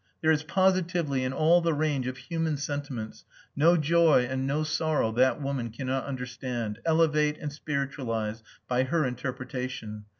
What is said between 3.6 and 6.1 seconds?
joy and no sorrow that woman cannot